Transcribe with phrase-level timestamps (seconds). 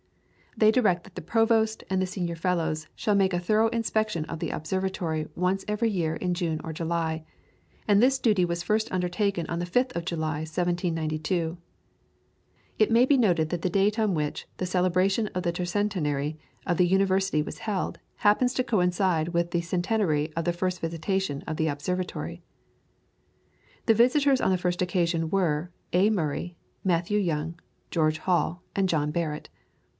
[0.57, 4.39] They direct that the Provost and the Senior Fellows shall make a thorough inspection of
[4.39, 7.23] the observatory once every year in June or July;
[7.87, 11.57] and this duty was first undertaken on the 5th of July, 1792.
[12.79, 16.77] It may be noted that the date on which the celebration of the tercentenary of
[16.77, 21.57] the University was held happens to coincide with the centenary of the first visitation of
[21.57, 22.41] the observatory.
[23.85, 26.09] The visitors on the first occasion were A.
[26.09, 27.57] Murray, Matthew Young,
[27.89, 29.49] George Hall, and John Barrett.